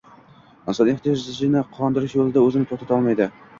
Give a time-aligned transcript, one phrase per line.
[0.73, 3.33] Inson ehtiyojni qondirish yo`lida o`zini to`xtata olmaydi